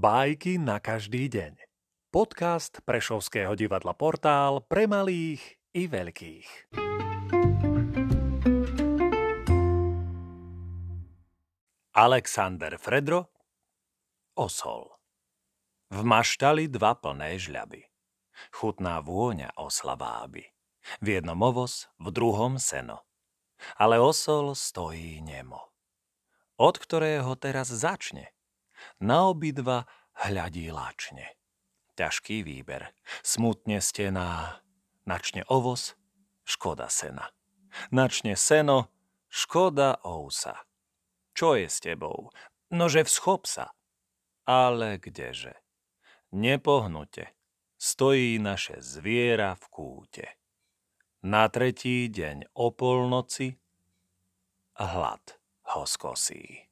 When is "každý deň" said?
0.80-1.60